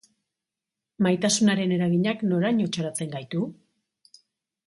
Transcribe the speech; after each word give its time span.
Maitasunaren 1.07 1.75
eraginak 1.75 2.25
noraino 2.31 2.67
txoratzen 2.77 3.13
gaitu? 3.17 3.43